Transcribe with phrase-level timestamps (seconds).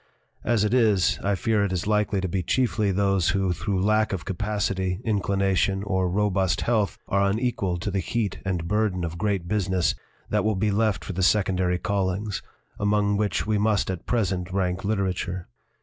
[0.43, 4.11] As it is, I fear it is likely to be chiefly those who through lack
[4.13, 9.47] of capacity, inclination, or robust health are unequal to the heat and burden of great
[9.47, 9.93] business
[10.31, 12.41] that will be left for the secondary callings,
[12.79, 15.47] among which we must at present rank literature.